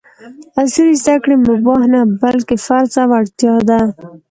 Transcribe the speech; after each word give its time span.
عصري 0.59 0.93
زده 1.01 1.15
کړې 1.23 1.35
مباح 1.47 1.81
نه، 1.93 2.01
بلکې 2.21 2.55
فرض 2.65 2.91
او 3.03 3.09
اړتیا 3.19 3.55
ده! 3.69 3.79